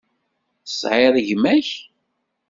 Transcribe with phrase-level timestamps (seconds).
[0.65, 1.69] Tesεiḍ gma-k?